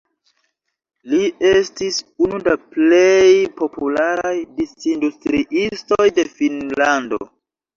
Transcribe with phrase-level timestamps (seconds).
[1.11, 1.19] Li
[1.49, 3.27] estis unu da plej
[3.61, 7.23] popularaj distrindustriistoj de Finnlando.